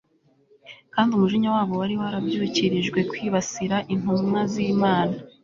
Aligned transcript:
kandi 0.93 1.09
umujinya 1.11 1.49
wabo 1.55 1.73
wari 1.81 1.95
warabyukirijwe 2.01 2.99
kwibasira 3.11 3.77
intumwa 3.93 4.39
zImana 4.51 5.15